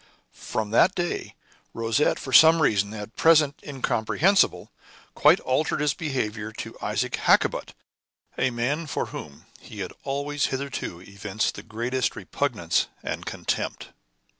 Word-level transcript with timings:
From 0.33 0.71
that 0.71 0.95
day 0.95 1.35
Rosette, 1.75 2.17
for 2.17 2.33
some 2.33 2.59
reason 2.59 2.91
at 2.95 3.15
present 3.15 3.59
incomprehensible, 3.63 4.71
quite 5.13 5.39
altered 5.41 5.79
his 5.79 5.93
behavior 5.93 6.51
to 6.53 6.75
Isaac 6.81 7.17
Hakkabut, 7.17 7.75
a 8.35 8.49
man 8.49 8.87
for 8.87 9.05
whom 9.13 9.45
he 9.59 9.81
had 9.81 9.93
always 10.03 10.47
hitherto 10.47 11.01
evinced 11.01 11.53
the 11.53 11.61
greatest 11.61 12.15
repugnance 12.15 12.87
and 13.03 13.27
contempt. 13.27 13.89